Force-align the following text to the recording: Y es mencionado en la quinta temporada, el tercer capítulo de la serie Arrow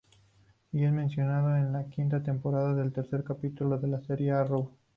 Y 0.71 0.83
es 0.83 0.91
mencionado 0.91 1.55
en 1.57 1.73
la 1.73 1.83
quinta 1.85 2.23
temporada, 2.23 2.81
el 2.81 2.91
tercer 2.91 3.23
capítulo 3.23 3.77
de 3.77 3.87
la 3.87 4.01
serie 4.01 4.31
Arrow 4.31 4.71